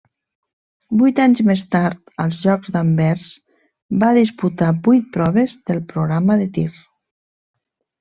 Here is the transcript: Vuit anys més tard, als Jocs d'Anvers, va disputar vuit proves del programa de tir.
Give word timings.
Vuit 1.01 1.21
anys 1.25 1.41
més 1.49 1.63
tard, 1.75 1.99
als 2.25 2.41
Jocs 2.47 2.73
d'Anvers, 2.77 3.29
va 4.07 4.13
disputar 4.21 4.75
vuit 4.91 5.15
proves 5.21 5.59
del 5.71 5.87
programa 5.97 6.43
de 6.45 6.53
tir. 6.61 6.71